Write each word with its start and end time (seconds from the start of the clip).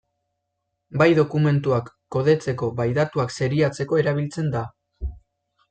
Bai 1.01 1.07
dokumentuak 1.19 1.91
kodetzeko 2.17 2.71
bai 2.81 2.89
datuak 3.01 3.35
seriatzeko 3.37 4.01
erabiltzen 4.05 4.51
da. 4.59 4.65